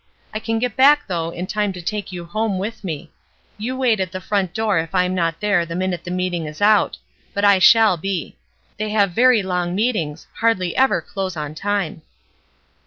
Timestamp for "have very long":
8.89-9.75